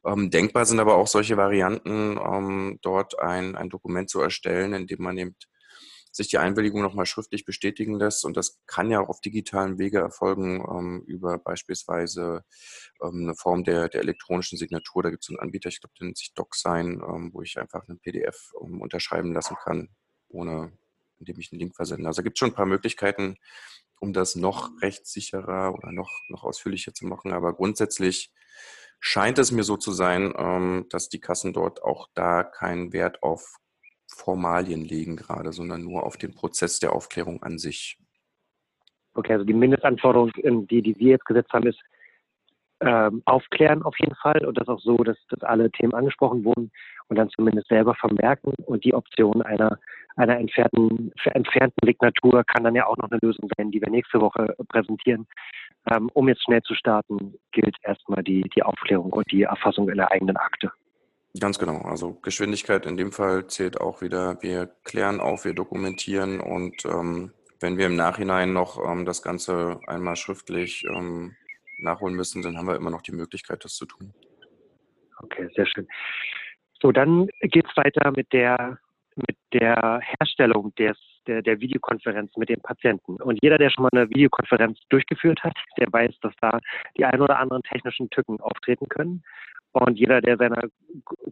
Ähm, 0.05 0.31
denkbar 0.31 0.65
sind 0.65 0.81
aber 0.81 0.97
auch 0.97 1.09
solche 1.09 1.37
Varianten, 1.37 2.19
ähm, 2.19 2.79
dort 2.83 3.19
ein, 3.19 3.57
ein 3.57 3.69
Dokument 3.69 4.09
zu 4.09 4.21
erstellen, 4.21 4.73
in 4.73 4.87
dem 4.87 5.03
man 5.03 5.19
eben 5.19 5.37
sich 6.19 6.29
die 6.29 6.39
Einwilligung 6.39 6.83
nochmal 6.83 7.07
schriftlich 7.07 7.45
bestätigen 7.45 7.95
lässt. 7.99 8.25
Und 8.25 8.37
das 8.37 8.61
kann 8.67 8.91
ja 8.91 9.01
auch 9.01 9.09
auf 9.09 9.21
digitalen 9.21 9.79
Wege 9.79 9.99
erfolgen, 9.99 10.65
ähm, 10.71 11.03
über 11.07 11.39
beispielsweise 11.39 12.45
ähm, 13.03 13.23
eine 13.25 13.35
Form 13.35 13.65
der, 13.65 13.89
der 13.89 14.03
elektronischen 14.03 14.59
Signatur. 14.59 15.03
Da 15.03 15.11
gibt 15.11 15.25
es 15.25 15.31
einen 15.31 15.39
Anbieter, 15.39 15.69
ich 15.69 15.81
glaube, 15.81 15.95
der 15.99 16.07
nennt 16.07 16.19
sich 16.19 16.35
DocSign, 16.35 17.03
ähm, 17.03 17.31
wo 17.33 17.43
ich 17.43 17.59
einfach 17.59 17.87
ein 17.89 17.99
PDF 17.99 18.53
ähm, 18.63 18.81
unterschreiben 18.81 19.33
lassen 19.33 19.57
kann, 19.63 19.89
ohne 20.29 20.73
indem 21.19 21.39
ich 21.39 21.53
einen 21.53 21.61
Link 21.61 21.77
versende. 21.77 22.07
Also 22.07 22.23
gibt 22.23 22.37
es 22.37 22.39
schon 22.39 22.51
ein 22.51 22.55
paar 22.55 22.67
Möglichkeiten, 22.67 23.37
um 24.01 24.13
das 24.13 24.37
noch 24.37 24.71
rechtssicherer 24.83 25.75
oder 25.75 25.93
noch, 25.93 26.11
noch 26.29 26.45
ausführlicher 26.45 26.95
zu 26.95 27.07
machen. 27.07 27.33
Aber 27.33 27.55
grundsätzlich 27.55 28.33
scheint 29.01 29.39
es 29.39 29.53
mir 29.53 29.65
so 29.65 29.77
zu 29.77 29.93
sein, 29.93 30.33
ähm, 30.37 30.87
dass 30.91 31.09
die 31.09 31.21
Kassen 31.21 31.53
dort 31.53 31.83
auch 31.83 32.09
da 32.15 32.43
keinen 32.43 32.93
Wert 32.93 33.23
auf 33.23 33.59
Formalien 34.07 34.85
legen 34.85 35.17
gerade, 35.17 35.53
sondern 35.53 35.83
nur 35.83 36.05
auf 36.05 36.17
den 36.17 36.35
Prozess 36.35 36.79
der 36.79 36.93
Aufklärung 36.93 37.43
an 37.43 37.59
sich. 37.59 37.99
Okay, 39.15 39.33
also 39.35 39.45
die 39.45 39.55
Mindestanforderung, 39.55 40.31
die, 40.35 40.83
die 40.83 40.97
wir 40.99 41.11
jetzt 41.11 41.25
gesetzt 41.25 41.53
haben, 41.53 41.67
ist 41.67 41.81
ähm, 42.81 43.23
aufklären 43.25 43.83
auf 43.83 43.99
jeden 43.99 44.15
Fall 44.15 44.45
und 44.47 44.57
das 44.57 44.69
auch 44.69 44.81
so, 44.81 44.97
dass, 44.99 45.17
dass 45.31 45.43
alle 45.43 45.71
Themen 45.71 45.95
angesprochen 45.95 46.45
wurden 46.45 46.71
und 47.09 47.17
dann 47.17 47.29
zumindest 47.31 47.69
selber 47.69 47.95
vermerken 47.95 48.55
und 48.65 48.85
die 48.85 48.95
Option 48.95 49.43
einer 49.43 49.79
einer 50.19 50.39
entfernten, 50.39 51.13
entfernten 51.25 51.87
Signatur 51.87 52.45
kann 52.45 52.65
dann 52.65 52.75
ja 52.75 52.87
auch 52.87 52.97
noch 52.97 53.11
eine 53.11 53.21
Lösung 53.23 53.49
sein, 53.57 53.71
die 53.71 53.81
wir 53.81 53.91
nächste 53.91 54.21
Woche 54.21 54.55
präsentieren. 54.69 55.27
Ähm, 55.91 56.11
um 56.13 56.29
jetzt 56.29 56.43
schnell 56.43 56.63
zu 56.63 56.75
starten, 56.75 57.35
gilt 57.53 57.77
erstmal 57.83 58.23
die, 58.23 58.43
die 58.55 58.63
Aufklärung 58.63 59.13
und 59.13 59.31
die 59.31 59.43
Erfassung 59.43 59.89
in 59.89 59.97
der 59.97 60.11
eigenen 60.11 60.37
Akte. 60.37 60.71
Ganz 61.39 61.59
genau. 61.59 61.83
Also 61.83 62.15
Geschwindigkeit 62.15 62.85
in 62.87 62.97
dem 62.97 63.13
Fall 63.13 63.47
zählt 63.47 63.81
auch 63.81 64.03
wieder. 64.03 64.43
Wir 64.43 64.71
klären 64.85 65.21
auf, 65.21 65.45
wir 65.45 65.55
dokumentieren 65.55 66.41
und 66.41 66.85
ähm, 66.85 67.33
wenn 67.61 67.79
wir 67.79 67.87
im 67.87 67.97
Nachhinein 67.97 68.53
noch 68.53 68.79
ähm, 68.85 69.05
das 69.05 69.23
Ganze 69.23 69.81
einmal 69.87 70.17
schriftlich 70.17 70.85
ähm, 70.85 71.37
nachholen 71.81 72.17
müssen, 72.17 72.43
dann 72.43 72.57
haben 72.57 72.67
wir 72.67 72.77
immer 72.77 72.91
noch 72.91 73.03
die 73.03 73.13
Möglichkeit, 73.13 73.65
das 73.65 73.75
zu 73.75 73.87
tun. 73.87 74.13
Okay, 75.21 75.49
sehr 75.55 75.67
schön. 75.67 75.87
So, 76.81 76.93
dann 76.93 77.29
geht 77.41 77.67
es 77.67 77.77
weiter 77.77 78.13
mit 78.13 78.33
der 78.33 78.79
mit 79.27 79.37
der 79.53 80.01
Herstellung 80.03 80.75
des, 80.77 80.97
der, 81.27 81.43
der 81.43 81.61
Videokonferenz 81.61 82.37
mit 82.37 82.49
dem 82.49 82.61
Patienten. 82.61 83.17
Und 83.17 83.39
jeder, 83.43 83.59
der 83.59 83.71
schon 83.71 83.83
mal 83.83 83.91
eine 83.93 84.09
Videokonferenz 84.11 84.79
durchgeführt 84.89 85.43
hat, 85.43 85.57
der 85.79 85.93
weiß, 85.93 86.19
dass 86.21 86.35
da 86.41 86.59
die 86.97 87.05
ein 87.05 87.21
oder 87.21 87.39
anderen 87.39 87.63
technischen 87.63 88.11
Tücken 88.11 88.41
auftreten 88.41 88.89
können. 88.89 89.23
Und 89.73 89.99
jeder, 89.99 90.21
der 90.21 90.37
seiner 90.39 90.63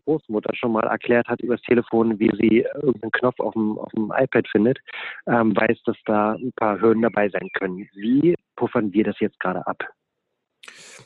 Großmutter 0.04 0.54
schon 0.54 0.72
mal 0.72 0.86
erklärt 0.86 1.26
hat 1.26 1.40
übers 1.40 1.62
Telefon, 1.62 2.18
wie 2.18 2.30
sie 2.36 2.66
irgendeinen 2.74 3.12
Knopf 3.12 3.40
auf 3.40 3.54
dem, 3.54 3.78
auf 3.78 3.90
dem 3.92 4.12
iPad 4.14 4.46
findet, 4.48 4.78
ähm, 5.26 5.56
weiß, 5.56 5.82
dass 5.84 5.96
da 6.04 6.32
ein 6.32 6.52
paar 6.56 6.80
Hürden 6.80 7.02
dabei 7.02 7.28
sein 7.30 7.48
können. 7.54 7.88
Wie 7.94 8.34
puffern 8.56 8.92
wir 8.92 9.04
das 9.04 9.18
jetzt 9.20 9.40
gerade 9.40 9.66
ab? 9.66 9.82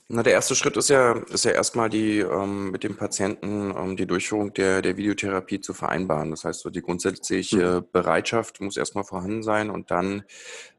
Na, 0.09 0.23
der 0.23 0.32
erste 0.32 0.54
Schritt 0.54 0.76
ist 0.76 0.90
ja, 0.90 1.12
ist 1.32 1.44
ja 1.44 1.52
erstmal 1.52 1.88
die, 1.88 2.18
ähm, 2.18 2.70
mit 2.70 2.85
dem 2.85 2.97
Patienten 2.97 3.75
ähm, 3.76 3.97
die 3.97 4.06
Durchführung 4.06 4.52
der, 4.54 4.82
der 4.82 4.97
Videotherapie 4.97 5.61
zu 5.61 5.73
vereinbaren. 5.73 6.30
Das 6.30 6.44
heißt, 6.44 6.61
so 6.61 6.70
die 6.70 6.82
grundsätzliche 6.82 7.80
mhm. 7.80 7.87
Bereitschaft 7.92 8.61
muss 8.61 8.76
erstmal 8.76 9.04
vorhanden 9.04 9.42
sein 9.42 9.70
und 9.70 9.90
dann 9.90 10.25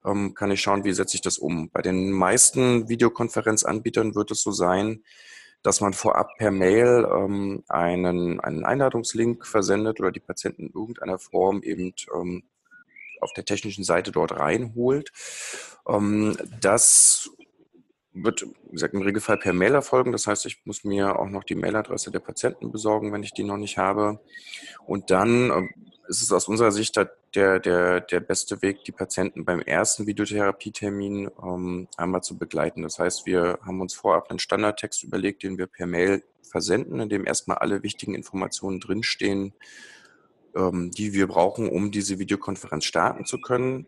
ähm, 0.05 0.33
kann 0.33 0.51
ich 0.51 0.61
schauen, 0.61 0.83
wie 0.83 0.93
setze 0.93 1.15
ich 1.15 1.21
das 1.21 1.37
um. 1.37 1.69
Bei 1.69 1.81
den 1.81 2.11
meisten 2.11 2.89
Videokonferenzanbietern 2.89 4.15
wird 4.15 4.31
es 4.31 4.41
so 4.43 4.51
sein, 4.51 5.03
dass 5.63 5.81
man 5.81 5.93
vorab 5.93 6.37
per 6.37 6.51
Mail 6.51 7.07
ähm, 7.13 7.63
einen, 7.67 8.39
einen 8.39 8.65
Einladungslink 8.65 9.45
versendet 9.45 9.99
oder 9.99 10.11
die 10.11 10.19
Patienten 10.19 10.67
in 10.67 10.73
irgendeiner 10.73 11.19
Form 11.19 11.61
eben 11.63 11.93
ähm, 12.15 12.43
auf 13.19 13.33
der 13.33 13.45
technischen 13.45 13.83
Seite 13.83 14.11
dort 14.11 14.37
reinholt. 14.37 15.11
Ähm, 15.87 16.35
das 16.59 17.29
wird, 18.13 18.45
wie 18.65 18.71
gesagt, 18.73 18.93
im 18.93 19.01
Regelfall 19.01 19.37
per 19.37 19.53
Mail 19.53 19.73
erfolgen. 19.73 20.11
Das 20.11 20.27
heißt, 20.27 20.45
ich 20.45 20.61
muss 20.65 20.83
mir 20.83 21.17
auch 21.17 21.29
noch 21.29 21.43
die 21.43 21.55
Mailadresse 21.55 22.11
der 22.11 22.19
Patienten 22.19 22.71
besorgen, 22.71 23.13
wenn 23.13 23.23
ich 23.23 23.33
die 23.33 23.43
noch 23.43 23.57
nicht 23.57 23.77
habe. 23.77 24.19
Und 24.85 25.11
dann 25.11 25.49
äh, 25.49 25.67
ist 26.07 26.21
es 26.21 26.31
aus 26.31 26.47
unserer 26.47 26.71
Sicht 26.71 26.97
der, 27.35 27.59
der, 27.59 28.01
der 28.01 28.19
beste 28.19 28.61
Weg, 28.61 28.83
die 28.83 28.91
Patienten 28.91 29.45
beim 29.45 29.61
ersten 29.61 30.07
Videotherapietermin 30.07 31.29
ähm, 31.41 31.87
einmal 31.95 32.21
zu 32.21 32.37
begleiten. 32.37 32.83
Das 32.83 32.99
heißt, 32.99 33.25
wir 33.25 33.59
haben 33.65 33.79
uns 33.79 33.93
vorab 33.93 34.29
einen 34.29 34.39
Standardtext 34.39 35.03
überlegt, 35.03 35.43
den 35.43 35.57
wir 35.57 35.67
per 35.67 35.87
Mail 35.87 36.23
versenden, 36.43 36.99
in 36.99 37.09
dem 37.09 37.25
erstmal 37.25 37.59
alle 37.59 37.81
wichtigen 37.81 38.13
Informationen 38.13 38.81
drinstehen, 38.81 39.53
ähm, 40.55 40.91
die 40.91 41.13
wir 41.13 41.27
brauchen, 41.27 41.69
um 41.69 41.91
diese 41.91 42.19
Videokonferenz 42.19 42.83
starten 42.83 43.25
zu 43.25 43.39
können. 43.39 43.87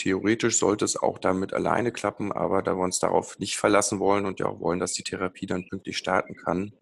Theoretisch 0.00 0.58
sollte 0.58 0.86
es 0.86 0.96
auch 0.96 1.18
damit 1.18 1.52
alleine 1.52 1.92
klappen, 1.92 2.32
aber 2.32 2.62
da 2.62 2.74
wir 2.74 2.84
uns 2.84 3.00
darauf 3.00 3.38
nicht 3.38 3.58
verlassen 3.58 3.98
wollen 3.98 4.24
und 4.24 4.40
ja 4.40 4.46
auch 4.46 4.58
wollen, 4.58 4.80
dass 4.80 4.94
die 4.94 5.02
Therapie 5.02 5.44
dann 5.44 5.68
pünktlich 5.68 5.98
starten 5.98 6.36
kann, 6.36 6.72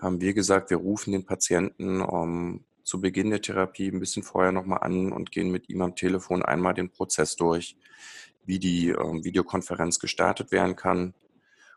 haben 0.00 0.22
wir 0.22 0.32
gesagt, 0.32 0.70
wir 0.70 0.78
rufen 0.78 1.12
den 1.12 1.26
Patienten 1.26 2.00
um, 2.00 2.64
zu 2.82 2.98
Beginn 3.02 3.28
der 3.28 3.42
Therapie 3.42 3.88
ein 3.88 4.00
bisschen 4.00 4.22
vorher 4.22 4.52
nochmal 4.52 4.78
an 4.80 5.12
und 5.12 5.32
gehen 5.32 5.50
mit 5.50 5.68
ihm 5.68 5.82
am 5.82 5.96
Telefon 5.96 6.42
einmal 6.42 6.72
den 6.72 6.88
Prozess 6.88 7.36
durch, 7.36 7.76
wie 8.46 8.58
die 8.58 8.88
ähm, 8.88 9.22
Videokonferenz 9.22 9.98
gestartet 9.98 10.50
werden 10.50 10.76
kann. 10.76 11.12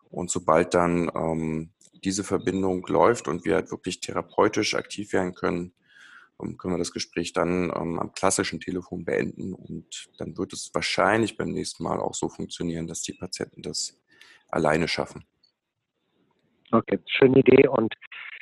Und 0.09 0.31
sobald 0.31 0.75
dann 0.75 1.11
ähm, 1.13 1.71
diese 2.05 2.23
Verbindung 2.23 2.87
läuft 2.87 3.27
und 3.27 3.43
wir 3.43 3.55
halt 3.55 3.69
wirklich 3.69 3.99
therapeutisch 3.99 4.75
aktiv 4.75 5.11
werden 5.11 5.35
können, 5.35 5.59
ähm, 5.59 5.78
können 6.57 6.73
wir 6.73 6.77
das 6.77 6.93
Gespräch 6.93 7.33
dann 7.33 7.71
ähm, 7.75 7.99
am 7.99 8.13
klassischen 8.13 8.59
Telefon 8.59 9.05
beenden 9.05 9.53
und 9.53 10.09
dann 10.17 10.37
wird 10.37 10.53
es 10.53 10.71
wahrscheinlich 10.73 11.37
beim 11.37 11.49
nächsten 11.49 11.83
Mal 11.83 11.99
auch 11.99 12.13
so 12.13 12.29
funktionieren, 12.29 12.87
dass 12.87 13.01
die 13.01 13.13
Patienten 13.13 13.61
das 13.61 13.99
alleine 14.47 14.87
schaffen. 14.87 15.25
Okay, 16.71 16.99
schöne 17.07 17.39
Idee 17.39 17.67
und 17.67 17.93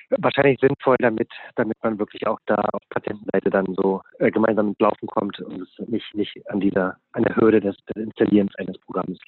wahrscheinlich 0.10 0.60
sinnvoll, 0.60 0.96
damit, 1.00 1.30
damit 1.56 1.78
man 1.82 2.00
wirklich 2.00 2.26
auch 2.28 2.40
da 2.46 2.56
auf 2.56 2.82
Patientenseite 2.90 3.50
dann 3.50 3.74
so 3.76 4.02
äh, 4.20 4.32
gemeinsam 4.32 4.70
ins 4.70 4.80
Laufen 4.80 5.08
kommt 5.08 5.40
und 5.40 5.62
es 5.62 5.88
nicht, 5.88 6.14
nicht 6.14 6.50
an 6.50 6.60
dieser, 6.60 6.98
an 7.14 7.24
der 7.24 7.36
Hürde 7.36 7.60
des, 7.60 7.76
des 7.86 8.04
Installierens 8.04 8.56
eines 8.56 8.78
Programms 8.80 9.20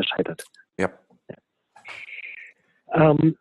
scheitert. 0.00 0.44
Ja. 0.78 0.90
ja. 1.28 3.10
Ähm, 3.10 3.36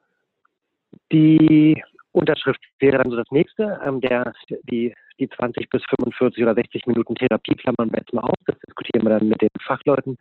die 1.11 1.81
Unterschrift 2.15 2.61
wäre 2.79 2.97
dann 2.97 3.11
so 3.11 3.17
das 3.17 3.29
nächste. 3.31 3.79
Ähm, 3.85 3.99
der, 4.01 4.33
die, 4.71 4.93
die 5.19 5.29
20 5.29 5.69
bis 5.69 5.83
45 5.99 6.43
oder 6.43 6.55
60 6.55 6.87
Minuten 6.87 7.15
Therapie 7.15 7.55
klammern 7.55 7.91
wir 7.91 7.99
jetzt 7.99 8.13
mal 8.13 8.23
aus. 8.23 8.39
Das 8.45 8.57
diskutieren 8.65 9.05
wir 9.05 9.19
dann 9.19 9.27
mit 9.27 9.41
den 9.41 9.49
Fachleuten. 9.65 10.17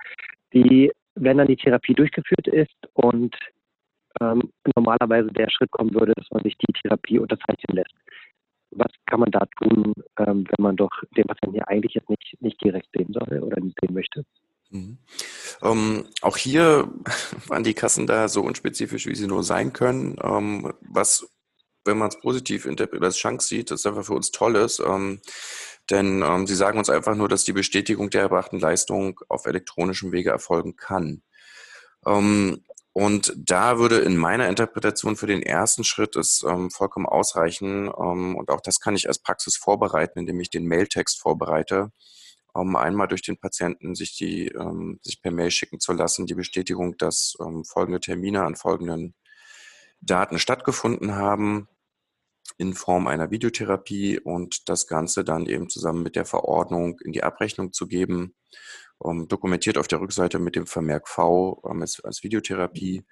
Die, 0.53 0.91
wenn 1.15 1.39
dann 1.39 1.47
die 1.47 1.57
Therapie 1.57 1.95
durchgeführt 1.95 2.49
ist 2.49 2.77
und 2.95 3.35
ähm, 4.21 4.51
normalerweise 4.77 5.29
der 5.29 5.51
Schritt 5.51 5.71
kommen 5.71 5.95
würde, 5.95 6.13
dass 6.15 6.31
man 6.31 6.43
sich 6.43 6.57
die 6.59 6.73
Therapie 6.83 7.19
unterzeichnen 7.19 7.77
lässt. 7.77 7.95
Was 8.71 8.91
kann 9.07 9.21
man 9.21 9.31
da 9.31 9.47
tun, 9.59 9.95
ähm, 10.19 10.47
wenn 10.49 10.63
man 10.63 10.77
doch 10.77 10.91
den 11.17 11.25
Patienten 11.25 11.55
hier 11.55 11.69
eigentlich 11.69 11.95
jetzt 11.95 12.11
nicht, 12.11 12.37
nicht 12.41 12.63
direkt 12.63 12.89
sehen 12.93 13.13
soll 13.13 13.39
oder 13.41 13.61
nicht 13.61 13.79
sehen 13.81 13.95
möchte? 13.95 14.25
Mhm. 14.71 14.99
Ähm, 15.63 16.05
auch 16.23 16.37
hier 16.37 16.91
waren 17.47 17.63
die 17.63 17.75
Kassen 17.75 18.07
da 18.09 18.27
so 18.27 18.43
unspezifisch, 18.43 19.07
wie 19.07 19.15
sie 19.15 19.29
nur 19.29 19.45
sein 19.45 19.73
können. 19.73 20.17
Ähm, 20.23 20.73
was 20.81 21.34
wenn 21.85 21.99
man 21.99 22.09
es 22.09 22.19
positiv 22.21 22.67
als 22.67 23.17
Chance 23.17 23.49
sieht, 23.49 23.71
das 23.71 23.87
einfach 23.87 24.05
für 24.05 24.15
uns 24.15 24.31
toll 24.31 24.57
ist. 24.57 24.81
Ähm, 24.81 25.21
denn 25.91 26.23
ähm, 26.23 26.47
sie 26.47 26.55
sagen 26.55 26.79
uns 26.79 26.89
einfach 26.89 27.15
nur, 27.15 27.29
dass 27.29 27.45
die 27.45 27.53
Bestätigung 27.53 28.11
der 28.11 28.23
erbrachten 28.23 28.59
Leistung 28.59 29.21
auf 29.29 29.47
elektronischem 29.47 30.13
Wege 30.13 30.31
erfolgen 30.31 30.77
kann. 30.77 31.23
Ähm, 32.07 32.65
und 32.93 33.35
da 33.37 33.79
würde 33.79 33.99
in 33.99 34.17
meiner 34.17 34.49
Interpretation 34.49 35.17
für 35.17 35.27
den 35.27 35.43
ersten 35.43 35.85
Schritt 35.85 36.17
es 36.17 36.45
ähm, 36.49 36.71
vollkommen 36.71 37.07
ausreichen. 37.07 37.87
Ähm, 37.89 38.37
und 38.37 38.51
auch 38.51 38.61
das 38.61 38.81
kann 38.81 38.95
ich 38.95 39.09
als 39.09 39.19
Praxis 39.19 39.57
vorbereiten, 39.57 40.21
indem 40.21 40.41
ich 40.41 40.49
den 40.49 40.67
Mailtext 40.67 41.21
vorbereite, 41.21 41.91
um 42.55 42.77
einmal 42.77 43.09
durch 43.09 43.23
den 43.23 43.39
Patienten 43.39 43.95
sich 43.95 44.17
die 44.17 44.49
ähm, 44.49 45.01
sich 45.03 45.21
per 45.21 45.33
Mail 45.33 45.51
schicken 45.51 45.81
zu 45.81 45.93
lassen, 45.93 46.27
die 46.27 46.35
Bestätigung, 46.35 46.97
dass 46.97 47.37
ähm, 47.41 47.65
folgende 47.65 48.01
Termine 48.01 48.45
an 48.45 48.55
folgenden 48.57 49.15
Daten 50.01 50.39
stattgefunden 50.39 51.17
haben 51.17 51.69
in 52.57 52.75
Form 52.75 53.07
einer 53.07 53.31
Videotherapie 53.31 54.21
und 54.21 54.69
das 54.69 54.87
Ganze 54.87 55.25
dann 55.25 55.47
eben 55.47 55.69
zusammen 55.69 56.03
mit 56.03 56.17
der 56.17 56.25
Verordnung 56.25 56.99
in 57.01 57.13
die 57.13 57.23
Abrechnung 57.23 57.73
zu 57.73 57.87
geben. 57.87 58.35
Um, 58.99 59.27
dokumentiert 59.27 59.77
auf 59.77 59.89
der 59.89 60.01
Rückseite 60.01 60.39
mit 60.39 60.55
dem 60.55 60.69
Vermerk 60.69 61.09
V 61.09 61.59
um, 61.63 61.83
als, 61.83 62.03
als, 62.05 62.23
Videotherapie. 62.23 63.05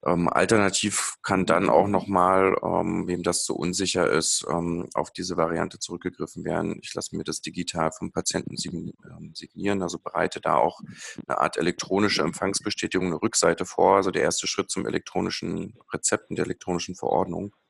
Um, 0.00 0.28
alternativ 0.28 1.16
kann 1.22 1.46
dann 1.46 1.68
auch 1.68 1.88
nochmal, 1.88 2.52
wem 2.52 3.24
das 3.24 3.44
zu 3.44 3.56
unsicher 3.56 4.08
ist, 4.08 4.46
auf 4.46 5.10
diese 5.10 5.36
Variante 5.36 5.80
zurückgegriffen 5.80 6.44
werden. 6.44 6.78
Ich 6.80 6.94
lasse 6.94 7.16
mir 7.16 7.24
das 7.24 7.40
digital 7.40 7.90
vom 7.90 8.12
Patienten 8.12 8.56
signieren, 8.56 9.82
also 9.82 9.98
bereite 9.98 10.40
da 10.40 10.54
auch 10.54 10.80
eine 11.26 11.38
Art 11.38 11.56
elektronische 11.56 12.22
Empfangsbestätigung, 12.22 13.08
eine 13.08 13.20
Rückseite 13.20 13.66
vor, 13.66 13.96
also 13.96 14.12
der 14.12 14.22
erste 14.22 14.46
Schritt 14.46 14.70
zum 14.70 14.86
elektronischen 14.86 15.76
Rezepten 15.92 16.36
der 16.36 16.44
elektronischen 16.44 16.94
Verordnung 16.94 17.52
ähm, 17.52 17.65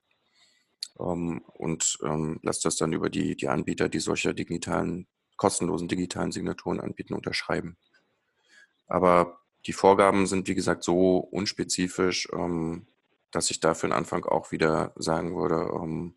und 0.98 1.98
ähm, 2.04 2.40
lasst 2.42 2.64
das 2.64 2.76
dann 2.76 2.92
über 2.92 3.10
die, 3.10 3.36
die 3.36 3.48
Anbieter, 3.48 3.88
die 3.88 3.98
solche 3.98 4.34
digitalen, 4.34 5.06
kostenlosen 5.36 5.88
digitalen 5.88 6.32
Signaturen 6.32 6.80
anbieten, 6.80 7.14
unterschreiben. 7.14 7.76
Aber 8.86 9.40
die 9.66 9.72
Vorgaben 9.72 10.26
sind, 10.26 10.48
wie 10.48 10.54
gesagt, 10.54 10.84
so 10.84 11.18
unspezifisch, 11.18 12.28
ähm, 12.32 12.86
dass 13.30 13.50
ich 13.50 13.60
da 13.60 13.74
für 13.74 13.88
den 13.88 13.92
Anfang 13.92 14.24
auch 14.24 14.52
wieder 14.52 14.92
sagen 14.96 15.36
würde, 15.36 15.70
ähm, 15.74 16.16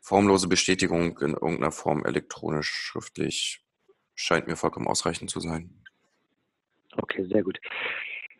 formlose 0.00 0.48
Bestätigung 0.48 1.18
in 1.18 1.32
irgendeiner 1.32 1.72
Form 1.72 2.04
elektronisch, 2.04 2.70
schriftlich, 2.70 3.64
scheint 4.14 4.46
mir 4.46 4.56
vollkommen 4.56 4.88
ausreichend 4.88 5.30
zu 5.30 5.40
sein. 5.40 5.82
Okay, 6.96 7.24
sehr 7.24 7.42
gut. 7.42 7.58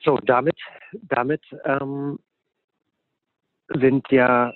So, 0.04 0.18
damit, 0.18 0.56
damit 0.92 1.42
ähm, 1.64 2.18
sind 3.68 4.06
ja 4.10 4.52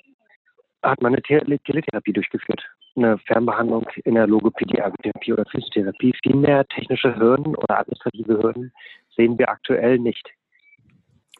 hat 0.83 1.01
man 1.01 1.13
eine 1.13 1.21
Teletherapie 1.21 2.13
durchgeführt. 2.13 2.63
Eine 2.95 3.17
Fernbehandlung 3.19 3.87
in 4.05 4.15
der 4.15 4.27
Logopädie, 4.27 4.77
Ergotherapie 4.77 5.33
oder 5.33 5.45
Physiotherapie. 5.45 6.13
Viel 6.23 6.35
mehr 6.35 6.65
technische 6.67 7.15
Hürden 7.15 7.55
oder 7.55 7.79
administrative 7.79 8.41
Hürden 8.41 8.71
sehen 9.15 9.37
wir 9.37 9.49
aktuell 9.49 9.99
nicht. 9.99 10.27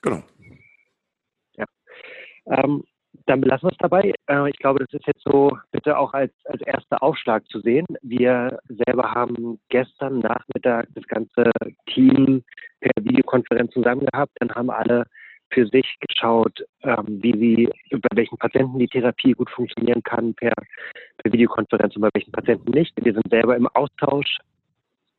Genau. 0.01 0.21
Ja. 1.55 1.65
Ähm, 2.47 2.83
dann 3.25 3.41
belassen 3.41 3.67
wir 3.67 3.71
es 3.71 3.77
dabei. 3.79 4.13
Äh, 4.29 4.49
ich 4.49 4.57
glaube, 4.57 4.79
das 4.79 4.93
ist 4.93 5.07
jetzt 5.07 5.23
so 5.23 5.57
bitte 5.71 5.97
auch 5.97 6.13
als, 6.13 6.33
als 6.45 6.61
erster 6.61 7.01
Aufschlag 7.03 7.45
zu 7.49 7.59
sehen. 7.59 7.85
Wir 8.01 8.59
selber 8.69 9.11
haben 9.11 9.59
gestern 9.69 10.19
Nachmittag 10.19 10.87
das 10.95 11.05
ganze 11.07 11.51
Team 11.87 12.43
per 12.79 13.03
Videokonferenz 13.03 13.73
zusammen 13.73 14.05
gehabt. 14.05 14.31
Dann 14.39 14.51
haben 14.51 14.69
alle 14.69 15.05
für 15.51 15.67
sich 15.67 15.97
geschaut, 15.99 16.63
ähm, 16.83 17.21
wie 17.21 17.33
sie, 17.33 17.69
bei 17.91 18.17
welchen 18.17 18.37
Patienten 18.37 18.79
die 18.79 18.87
Therapie 18.87 19.33
gut 19.33 19.49
funktionieren 19.49 20.03
kann 20.03 20.33
per, 20.33 20.53
per 21.17 21.31
Videokonferenz 21.31 21.95
und 21.95 22.01
bei 22.01 22.09
welchen 22.13 22.31
Patienten 22.31 22.71
nicht. 22.71 22.93
Wir 23.03 23.13
sind 23.13 23.29
selber 23.29 23.55
im 23.55 23.67
Austausch 23.67 24.37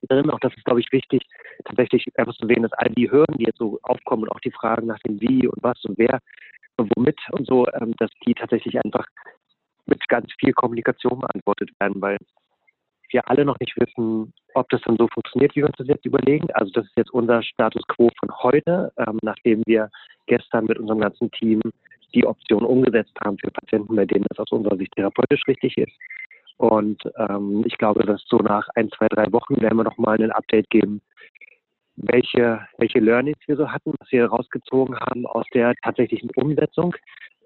drin. 0.02 0.30
Auch 0.30 0.40
das 0.40 0.54
ist, 0.56 0.64
glaube 0.64 0.80
ich, 0.80 0.92
wichtig, 0.92 1.22
tatsächlich 1.64 2.06
einfach 2.18 2.34
zu 2.36 2.46
sehen, 2.46 2.62
dass 2.62 2.72
all 2.74 2.90
die 2.90 3.10
Hürden, 3.10 3.38
die 3.38 3.44
jetzt 3.44 3.58
so 3.58 3.78
aufkommen 3.82 4.24
und 4.24 4.30
auch 4.30 4.40
die 4.40 4.52
Fragen 4.52 4.86
nach 4.86 4.98
dem 5.00 5.20
Wie 5.20 5.46
und 5.46 5.62
was 5.62 5.82
und 5.84 5.98
wer 5.98 6.20
und 6.76 6.92
womit 6.94 7.18
und 7.32 7.46
so, 7.46 7.66
ähm, 7.80 7.94
dass 7.98 8.10
die 8.26 8.34
tatsächlich 8.34 8.78
einfach 8.82 9.06
mit 9.86 10.06
ganz 10.08 10.30
viel 10.38 10.52
Kommunikation 10.52 11.20
beantwortet 11.20 11.70
werden, 11.80 12.00
weil 12.00 12.18
wir 13.10 13.28
alle 13.28 13.44
noch 13.44 13.58
nicht 13.60 13.76
wissen, 13.76 14.32
ob 14.54 14.68
das 14.70 14.80
dann 14.82 14.96
so 14.96 15.08
funktioniert, 15.08 15.52
wie 15.52 15.60
wir 15.60 15.66
uns 15.66 15.76
das 15.76 15.88
jetzt 15.88 16.06
überlegen. 16.06 16.48
Also 16.52 16.70
das 16.72 16.86
ist 16.86 16.96
jetzt 16.96 17.12
unser 17.12 17.42
Status 17.42 17.82
quo 17.88 18.10
von 18.18 18.30
heute, 18.42 18.92
ähm, 18.98 19.18
nachdem 19.22 19.62
wir 19.66 19.90
gestern 20.26 20.66
mit 20.66 20.78
unserem 20.78 21.00
ganzen 21.00 21.30
Team 21.32 21.60
die 22.14 22.26
Option 22.26 22.64
umgesetzt 22.64 23.14
haben 23.22 23.38
für 23.38 23.50
Patienten, 23.50 23.94
bei 23.94 24.06
denen 24.06 24.24
das 24.28 24.38
aus 24.38 24.52
unserer 24.52 24.76
Sicht 24.76 24.92
therapeutisch 24.94 25.46
richtig 25.46 25.76
ist. 25.76 25.92
Und 26.56 27.02
ähm, 27.16 27.62
ich 27.66 27.78
glaube, 27.78 28.04
dass 28.04 28.22
so 28.26 28.38
nach 28.38 28.68
ein, 28.74 28.90
zwei, 28.90 29.06
drei 29.08 29.30
Wochen 29.32 29.60
werden 29.60 29.76
wir 29.76 29.84
nochmal 29.84 30.20
ein 30.20 30.32
Update 30.32 30.68
geben, 30.70 31.00
welche, 31.96 32.60
welche 32.78 33.00
Learnings 33.00 33.38
wir 33.46 33.56
so 33.56 33.70
hatten, 33.70 33.92
was 33.98 34.10
wir 34.10 34.26
rausgezogen 34.26 34.98
haben 34.98 35.26
aus 35.26 35.46
der 35.54 35.74
tatsächlichen 35.82 36.30
Umsetzung 36.36 36.94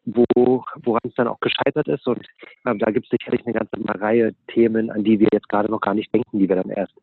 wo, 0.04 0.64
woran 0.82 1.00
es 1.04 1.14
dann 1.14 1.28
auch 1.28 1.40
gescheitert 1.40 1.88
ist. 1.88 2.06
Und 2.06 2.26
ähm, 2.66 2.78
da 2.78 2.90
gibt 2.90 3.06
es 3.06 3.10
sicherlich 3.10 3.44
eine 3.46 3.54
ganze 3.54 4.00
Reihe 4.00 4.34
Themen, 4.48 4.90
an 4.90 5.04
die 5.04 5.20
wir 5.20 5.28
jetzt 5.32 5.48
gerade 5.48 5.70
noch 5.70 5.80
gar 5.80 5.94
nicht 5.94 6.12
denken, 6.14 6.38
die 6.38 6.48
wir 6.48 6.56
dann 6.56 6.70
erst, 6.70 6.94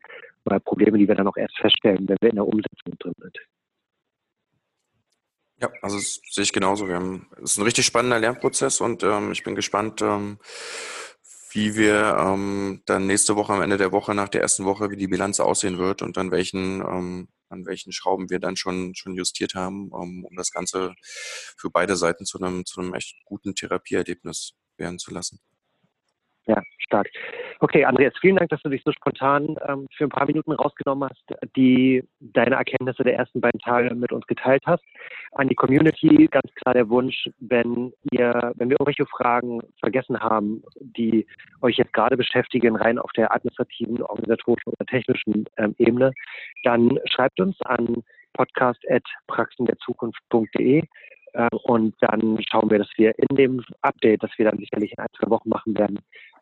oder 0.44 0.60
Probleme, 0.60 0.98
die 0.98 1.08
wir 1.08 1.14
dann 1.14 1.28
auch 1.28 1.36
erst 1.36 1.56
feststellen, 1.58 2.08
wenn 2.08 2.18
wir 2.20 2.30
in 2.30 2.36
der 2.36 2.46
Umsetzung 2.46 2.98
drin 2.98 3.14
sind. 3.18 3.38
Ja, 5.60 5.68
also 5.82 5.96
das 5.96 6.20
sehe 6.30 6.44
ich 6.44 6.52
genauso. 6.52 6.88
Wir 6.88 6.94
haben, 6.96 7.26
es 7.36 7.52
ist 7.52 7.58
ein 7.58 7.64
richtig 7.64 7.84
spannender 7.84 8.18
Lernprozess 8.18 8.80
und 8.80 9.02
ähm, 9.02 9.32
ich 9.32 9.42
bin 9.42 9.54
gespannt, 9.54 10.00
ähm, 10.00 10.38
wie 11.52 11.76
wir 11.76 12.16
ähm, 12.18 12.82
dann 12.86 13.06
nächste 13.06 13.36
Woche 13.36 13.52
am 13.52 13.60
Ende 13.60 13.76
der 13.76 13.92
Woche 13.92 14.14
nach 14.14 14.28
der 14.28 14.40
ersten 14.40 14.64
Woche, 14.64 14.90
wie 14.90 14.96
die 14.96 15.08
Bilanz 15.08 15.38
aussehen 15.38 15.78
wird 15.78 16.00
und 16.00 16.16
an 16.16 16.30
welchen 16.30 16.80
ähm, 16.80 17.28
an 17.50 17.66
welchen 17.66 17.92
Schrauben 17.92 18.30
wir 18.30 18.38
dann 18.38 18.56
schon, 18.56 18.94
schon 18.94 19.14
justiert 19.14 19.54
haben, 19.54 19.90
um, 19.90 20.24
um 20.24 20.36
das 20.36 20.52
Ganze 20.52 20.94
für 21.02 21.70
beide 21.70 21.96
Seiten 21.96 22.24
zu 22.24 22.38
einem, 22.38 22.64
zu 22.64 22.80
einem 22.80 22.94
echt 22.94 23.16
guten 23.24 23.54
Therapieerlebnis 23.54 24.54
werden 24.76 24.98
zu 24.98 25.12
lassen. 25.12 25.40
Ja, 26.50 26.62
stark. 26.78 27.08
Okay, 27.60 27.84
Andreas, 27.84 28.12
vielen 28.20 28.34
Dank, 28.34 28.50
dass 28.50 28.60
du 28.62 28.70
dich 28.70 28.82
so 28.84 28.90
spontan 28.90 29.54
ähm, 29.68 29.86
für 29.96 30.02
ein 30.02 30.10
paar 30.10 30.26
Minuten 30.26 30.50
rausgenommen 30.50 31.08
hast, 31.08 31.22
die 31.54 32.02
deine 32.18 32.56
Erkenntnisse 32.56 33.04
der 33.04 33.14
ersten 33.14 33.40
beiden 33.40 33.60
Tage 33.60 33.94
mit 33.94 34.10
uns 34.10 34.26
geteilt 34.26 34.64
hast. 34.66 34.82
An 35.32 35.46
die 35.46 35.54
Community 35.54 36.26
ganz 36.28 36.52
klar 36.56 36.74
der 36.74 36.88
Wunsch, 36.88 37.28
wenn 37.38 37.92
ihr, 38.10 38.52
wenn 38.56 38.68
wir 38.68 38.80
irgendwelche 38.80 39.06
Fragen 39.06 39.60
vergessen 39.78 40.18
haben, 40.18 40.64
die 40.80 41.24
euch 41.60 41.76
jetzt 41.76 41.92
gerade 41.92 42.16
beschäftigen, 42.16 42.74
rein 42.74 42.98
auf 42.98 43.12
der 43.12 43.32
administrativen, 43.32 44.02
organisatorischen 44.02 44.72
oder 44.72 44.86
technischen 44.86 45.44
ähm, 45.56 45.76
Ebene, 45.78 46.12
dann 46.64 46.98
schreibt 47.04 47.38
uns 47.38 47.56
an 47.62 48.02
podcast.praxenderzukunft.de 48.32 50.82
äh, 51.32 51.48
und 51.64 51.94
dann 52.00 52.38
schauen 52.50 52.70
wir, 52.70 52.78
dass 52.78 52.90
wir 52.96 53.16
in 53.18 53.36
dem 53.36 53.64
Update, 53.82 54.22
das 54.22 54.30
wir 54.36 54.50
dann 54.50 54.58
sicherlich 54.58 54.92
in 54.92 54.98
ein, 54.98 55.08
zwei 55.18 55.30
Wochen 55.30 55.48
machen 55.48 55.76
werden, 55.78 55.98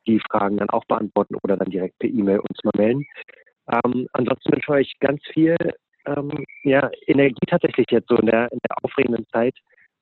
die 0.09 0.21
Fragen 0.31 0.57
dann 0.57 0.71
auch 0.71 0.85
beantworten 0.87 1.37
oder 1.43 1.57
dann 1.57 1.71
direkt 1.71 1.99
per 1.99 2.09
E-Mail 2.09 2.41
uns 2.41 2.65
mal 2.65 2.73
melden. 2.77 3.07
Ähm, 3.71 4.09
ansonsten 4.13 4.53
wünsche 4.53 4.65
ich 4.65 4.69
euch 4.69 4.93
ganz 5.01 5.21
viel 5.33 5.57
ähm, 6.07 6.45
ja, 6.65 6.91
Energie 7.07 7.47
tatsächlich 7.47 7.87
jetzt 7.91 8.09
so 8.09 8.17
in 8.17 8.27
der, 8.27 8.51
in 8.51 8.59
der 8.69 8.77
aufregenden 8.83 9.27
Zeit 9.29 9.55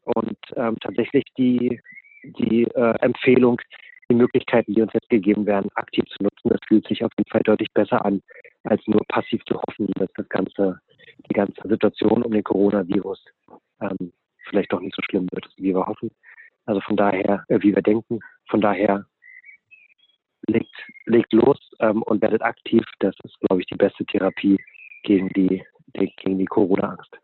und 0.05 0.39
ähm, 0.55 0.77
tatsächlich 0.81 1.25
die, 1.37 1.81
die 2.23 2.65
äh, 2.75 2.95
Empfehlung, 3.01 3.61
die 4.09 4.15
Möglichkeiten, 4.15 4.73
die 4.73 4.83
uns 4.83 4.93
jetzt 4.93 5.09
gegeben 5.09 5.47
werden, 5.47 5.69
aktiv 5.75 6.05
zu 6.17 6.23
nutzen. 6.23 6.49
Das 6.49 6.61
fühlt 6.69 6.87
sich 6.87 7.05
auf 7.05 7.11
jeden 7.19 7.31
Fall 7.31 7.43
deutlich 7.43 7.73
besser 7.75 8.05
an, 8.05 8.23
als 8.65 8.81
nur 8.87 9.01
passiv 9.09 9.45
zu 9.47 9.61
hoffen, 9.61 9.91
dass 9.97 10.11
das 10.15 10.29
ganze, 10.29 10.81
die 11.29 11.35
ganze 11.35 11.61
Situation 11.65 12.23
um 12.23 12.31
den 12.31 12.45
Coronavirus 12.45 13.25
ähm, 13.81 14.13
vielleicht 14.49 14.73
doch 14.73 14.81
nicht 14.81 14.95
so 14.95 15.03
schlimm 15.03 15.27
wird, 15.33 15.49
wie 15.57 15.75
wir 15.75 15.87
hoffen. 15.87 16.11
Also 16.67 16.81
von 16.81 16.97
daher, 16.97 17.45
äh, 17.49 17.59
wie 17.63 17.75
wir 17.75 17.83
denken, 17.83 18.21
von 18.49 18.61
daher 18.61 19.05
legt, 20.49 20.75
legt 21.07 21.33
los 21.33 21.59
ähm, 21.81 22.03
und 22.03 22.23
werdet 22.23 22.43
aktiv. 22.43 22.85
Das 23.01 23.15
ist, 23.25 23.39
glaube 23.41 23.63
ich, 23.63 23.67
die 23.67 23.77
beste 23.77 24.05
Therapie 24.07 24.59
gegen 25.03 25.29
die, 25.31 25.65
gegen 25.93 26.39
die 26.39 26.47
Corona-Angst. 26.47 27.17